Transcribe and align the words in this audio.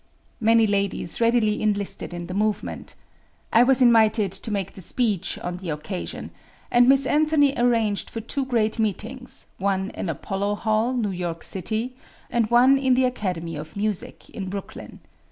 Many 0.39 0.65
ladies 0.65 1.21
readily 1.21 1.61
enlisted 1.61 2.11
in 2.11 2.25
the 2.25 2.33
movement. 2.33 2.95
I 3.53 3.61
was 3.61 3.83
invited 3.83 4.31
to 4.31 4.49
make 4.49 4.73
the 4.73 4.81
speech 4.81 5.37
on 5.37 5.57
the 5.57 5.69
occasion, 5.69 6.31
and 6.71 6.89
Miss 6.89 7.05
Anthony 7.05 7.53
arranged 7.55 8.09
for 8.09 8.19
two 8.19 8.47
great 8.47 8.79
meetings, 8.79 9.45
one 9.59 9.91
in 9.91 10.09
Apollo 10.09 10.55
Hall, 10.55 10.93
New 10.93 11.11
York 11.11 11.43
city, 11.43 11.95
and 12.31 12.49
one 12.49 12.79
in 12.79 12.95
the 12.95 13.05
Academy 13.05 13.55
of 13.55 13.75
Music, 13.75 14.27
in 14.31 14.49
Brooklyn. 14.49 15.01